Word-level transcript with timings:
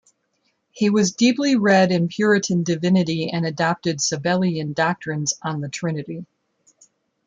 He 0.71 0.89
was 0.89 1.11
deeply 1.11 1.55
read 1.55 1.91
in 1.91 2.07
Puritan 2.07 2.63
divinity, 2.63 3.29
and 3.29 3.45
adopted 3.45 3.97
Sabellian 4.01 4.73
doctrines 4.73 5.35
on 5.43 5.61
the 5.61 5.69
Trinity. 5.69 6.25